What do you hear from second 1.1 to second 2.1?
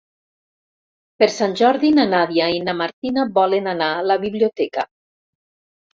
Per Sant Jordi na